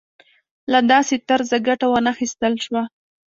له 0.71 0.79
داسې 0.91 1.15
طرزه 1.27 1.57
ګټه 1.67 1.85
وانخیستل 1.89 2.53
شوه. 2.65 2.83